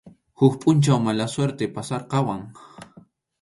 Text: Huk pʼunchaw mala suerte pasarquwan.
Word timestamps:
Huk 0.39 0.53
pʼunchaw 0.61 0.99
mala 1.03 1.25
suerte 1.35 1.63
pasarquwan. 1.75 2.41